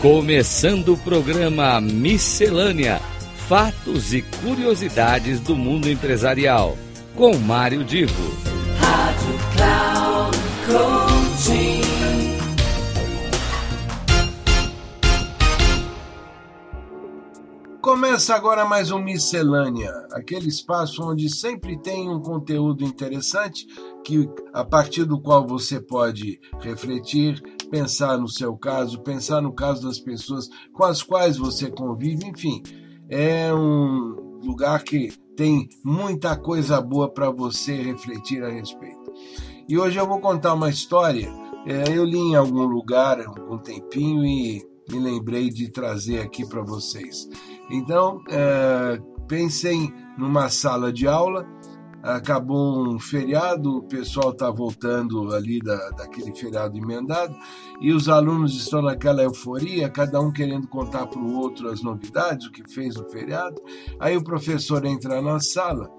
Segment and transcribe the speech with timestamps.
[0.00, 2.98] Começando o programa Miscelânea:
[3.46, 6.74] Fatos e Curiosidades do Mundo Empresarial,
[7.14, 8.14] com Mário Divo.
[8.78, 11.80] Rádio Cloud Coaching.
[17.82, 23.66] Começa agora mais um Miscelânea, aquele espaço onde sempre tem um conteúdo interessante
[24.04, 29.86] que a partir do qual você pode refletir, pensar no seu caso, pensar no caso
[29.86, 32.62] das pessoas com as quais você convive, enfim,
[33.08, 39.12] é um lugar que tem muita coisa boa para você refletir a respeito.
[39.68, 41.32] E hoje eu vou contar uma história.
[41.66, 46.46] É, eu li em algum lugar há algum tempinho e me lembrei de trazer aqui
[46.46, 47.28] para vocês.
[47.70, 51.46] Então, é, pensem numa sala de aula,
[52.02, 57.34] acabou um feriado, o pessoal está voltando ali da, daquele feriado emendado,
[57.80, 62.46] e os alunos estão naquela euforia, cada um querendo contar para o outro as novidades,
[62.46, 63.60] o que fez no feriado.
[63.98, 65.90] Aí o professor entra na sala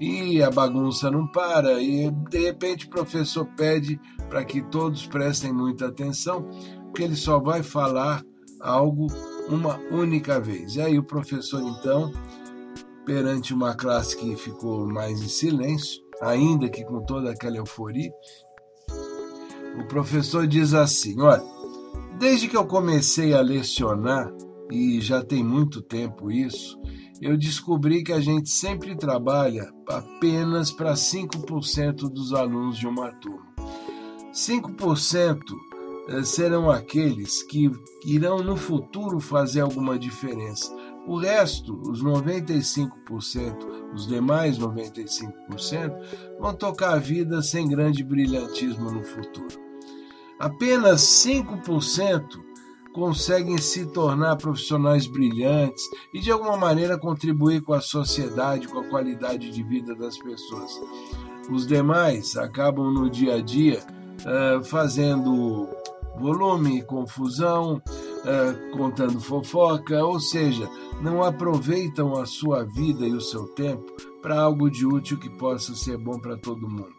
[0.00, 5.52] e a bagunça não para, e de repente o professor pede para que todos prestem
[5.52, 6.48] muita atenção,
[6.84, 8.22] porque ele só vai falar
[8.60, 9.06] algo
[9.48, 10.76] uma única vez.
[10.76, 12.12] E aí o professor, então,
[13.08, 18.12] perante uma classe que ficou mais em silêncio, ainda que com toda aquela euforia,
[19.80, 21.42] o professor diz assim: Olha,
[22.18, 24.30] desde que eu comecei a lecionar,
[24.70, 26.78] e já tem muito tempo isso,
[27.22, 33.48] eu descobri que a gente sempre trabalha apenas para 5% dos alunos de uma turma.
[34.34, 35.40] 5%
[36.10, 37.70] eh, serão aqueles que
[38.04, 40.76] irão no futuro fazer alguma diferença.
[41.08, 42.92] O resto, os 95%,
[43.94, 45.96] os demais 95%,
[46.38, 49.58] vão tocar a vida sem grande brilhantismo no futuro.
[50.38, 52.22] Apenas 5%
[52.92, 58.84] conseguem se tornar profissionais brilhantes e de alguma maneira contribuir com a sociedade, com a
[58.84, 60.78] qualidade de vida das pessoas.
[61.50, 65.70] Os demais acabam no dia a dia uh, fazendo
[66.18, 67.80] volume, confusão,
[68.28, 70.68] uh, contando fofoca, ou seja,
[71.00, 75.74] não aproveitam a sua vida e o seu tempo para algo de útil que possa
[75.74, 76.98] ser bom para todo mundo.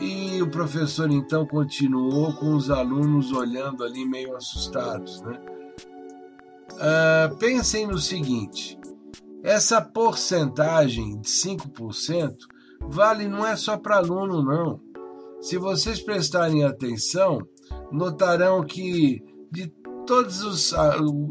[0.00, 5.20] E o professor então continuou com os alunos olhando ali meio assustados.
[5.22, 5.40] Né?
[6.72, 8.78] Uh, pensem no seguinte:
[9.42, 12.36] essa porcentagem de 5%
[12.80, 14.80] vale não é só para aluno, não.
[15.40, 17.40] Se vocês prestarem atenção,
[17.92, 19.72] notarão que de
[20.08, 20.74] todos os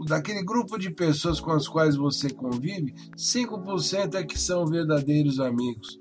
[0.05, 5.99] daquele grupo de pessoas com as quais você convive, 5% é que são verdadeiros amigos.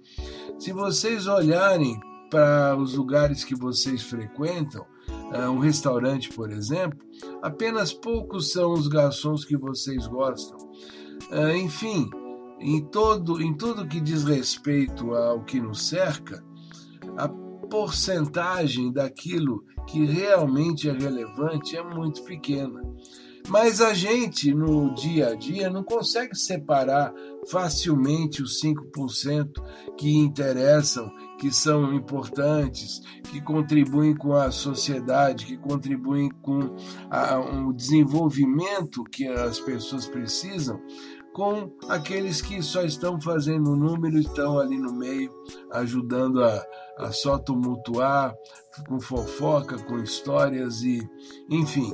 [0.58, 1.98] Se vocês olharem
[2.30, 4.84] para os lugares que vocês frequentam,
[5.32, 6.98] é, um restaurante, por exemplo,
[7.40, 10.58] apenas poucos são os garçons que vocês gostam.
[11.30, 12.10] É, enfim,
[12.60, 16.44] em todo em tudo que diz respeito ao que nos cerca,
[17.68, 22.82] porcentagem daquilo que realmente é relevante é muito pequena.
[23.48, 27.14] Mas a gente, no dia a dia, não consegue separar
[27.48, 29.50] facilmente os 5%
[29.96, 33.00] que interessam, que são importantes,
[33.30, 36.74] que contribuem com a sociedade, que contribuem com
[37.68, 40.80] o desenvolvimento que as pessoas precisam,
[41.36, 45.30] com aqueles que só estão fazendo número e estão ali no meio,
[45.70, 46.64] ajudando a,
[46.96, 48.34] a só tumultuar,
[48.88, 50.98] com fofoca, com histórias e,
[51.50, 51.92] enfim.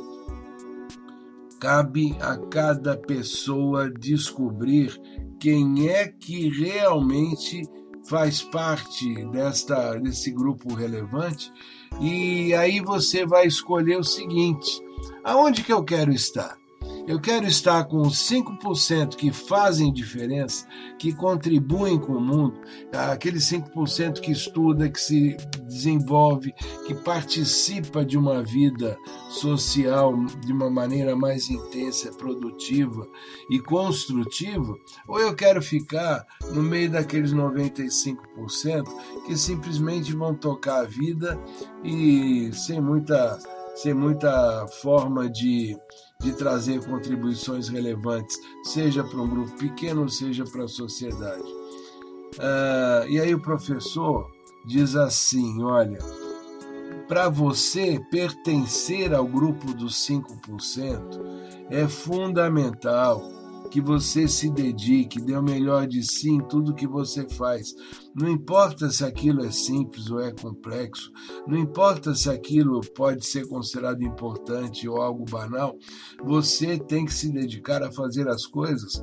[1.61, 4.97] Cabe a cada pessoa descobrir
[5.41, 7.63] quem é que realmente
[8.09, 11.53] faz parte desta, desse grupo relevante
[12.01, 14.81] e aí você vai escolher o seguinte:
[15.25, 16.62] aonde que eu quero estar?
[17.07, 20.67] Eu quero estar com os 5% que fazem diferença,
[20.99, 22.61] que contribuem com o mundo,
[22.93, 26.55] aqueles 5% que estuda, que se desenvolve,
[26.87, 28.97] que participa de uma vida
[29.29, 30.15] social
[30.45, 33.09] de uma maneira mais intensa, produtiva
[33.51, 34.77] e construtiva,
[35.09, 38.17] ou eu quero ficar no meio daqueles 95%
[39.27, 41.37] que simplesmente vão tocar a vida
[41.83, 43.39] e sem muita,
[43.75, 45.77] sem muita forma de
[46.23, 51.43] de trazer contribuições relevantes, seja para um grupo pequeno, seja para a sociedade.
[52.39, 54.31] Uh, e aí o professor
[54.65, 55.99] diz assim: olha,
[57.09, 61.21] para você pertencer ao grupo dos 5%
[61.71, 63.23] é fundamental
[63.73, 67.75] que você se dedique, dê o melhor de si em tudo que você faz.
[68.15, 71.11] Não importa se aquilo é simples ou é complexo,
[71.47, 75.75] não importa se aquilo pode ser considerado importante ou algo banal,
[76.23, 79.03] você tem que se dedicar a fazer as coisas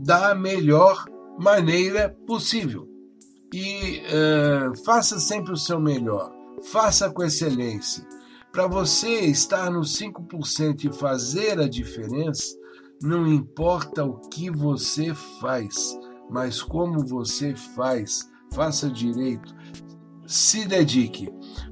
[0.00, 1.04] da melhor
[1.38, 2.88] maneira possível.
[3.54, 6.32] E uh, faça sempre o seu melhor,
[6.64, 8.04] faça com excelência.
[8.50, 12.58] Para você estar no 5% e fazer a diferença,
[13.02, 15.98] não importa o que você faz,
[16.28, 19.54] mas como você faz, faça direito,
[20.26, 21.28] se dedique.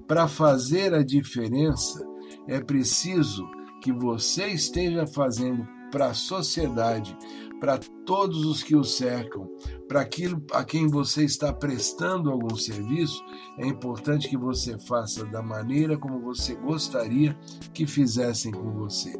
[0.07, 2.05] Para fazer a diferença,
[2.47, 3.47] é preciso
[3.83, 7.17] que você esteja fazendo para a sociedade,
[7.61, 9.49] para todos os que o cercam,
[9.87, 13.23] para aquilo a quem você está prestando algum serviço,
[13.59, 17.37] é importante que você faça da maneira como você gostaria
[17.73, 19.13] que fizessem com você.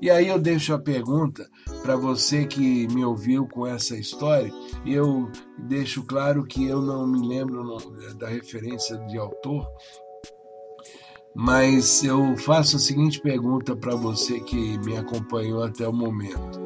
[0.00, 1.48] E aí eu deixo a pergunta
[1.82, 4.52] para você que me ouviu com essa história,
[4.84, 7.76] e eu deixo claro que eu não me lembro
[8.18, 9.66] da referência de autor,
[11.34, 16.62] mas eu faço a seguinte pergunta para você que me acompanhou até o momento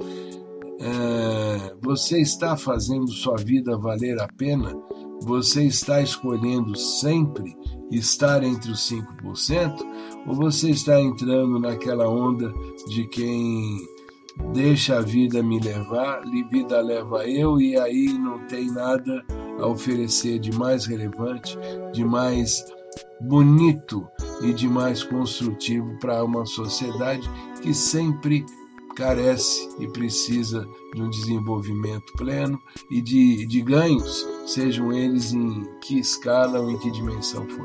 [0.81, 4.75] é, você está fazendo sua vida valer a pena?
[5.23, 7.55] Você está escolhendo sempre
[7.91, 9.79] estar entre os 5%?
[10.27, 12.51] Ou você está entrando naquela onda
[12.89, 13.79] de quem
[14.55, 19.23] deixa a vida me levar, vida leva eu e aí não tem nada
[19.59, 21.59] a oferecer de mais relevante,
[21.93, 22.65] de mais
[23.21, 24.09] bonito
[24.43, 27.29] e de mais construtivo para uma sociedade
[27.61, 28.45] que sempre
[29.01, 32.61] carece e precisa de um desenvolvimento pleno
[32.91, 37.65] e de, de ganhos, sejam eles em que escala ou em que dimensão for.